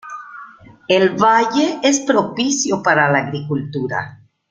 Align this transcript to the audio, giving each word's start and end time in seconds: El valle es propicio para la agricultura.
El 0.87 1.09
valle 1.11 1.79
es 1.83 1.99
propicio 1.99 2.81
para 2.81 3.11
la 3.11 3.19
agricultura. 3.19 4.17